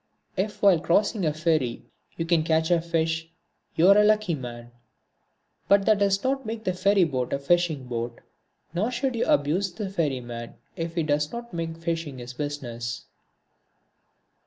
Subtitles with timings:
[0.35, 1.83] If while crossing a ferry
[2.17, 3.29] you can catch a fish
[3.75, 4.71] you are a lucky man,
[5.67, 8.21] but that does not make the ferry boat a fishing boat,
[8.73, 13.05] nor should you abuse the ferryman if he does not make fishing his business.